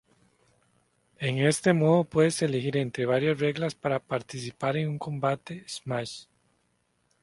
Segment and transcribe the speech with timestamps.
[1.19, 6.23] En este modo puedes elegir entre varias reglas para participar en un combate Smash.